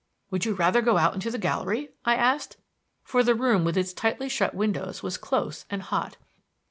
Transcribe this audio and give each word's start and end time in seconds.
"Would 0.31 0.45
you 0.45 0.55
rather 0.55 0.81
go 0.81 0.97
out 0.97 1.13
into 1.13 1.29
the 1.29 1.37
gallery?" 1.37 1.91
I 2.05 2.15
asked; 2.15 2.57
for 3.03 3.23
the 3.23 3.35
room 3.35 3.63
with 3.63 3.77
its 3.77 3.93
tightly 3.93 4.29
shut 4.29 4.55
windows 4.55 5.03
was 5.03 5.15
close 5.15 5.67
and 5.69 5.83
hot. 5.83 6.17